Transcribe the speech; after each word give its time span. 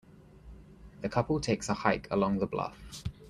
The 1.01 1.09
couple 1.09 1.39
takes 1.39 1.69
a 1.69 1.75
hike 1.75 2.07
along 2.09 2.39
the 2.39 2.47
bluff. 2.47 3.03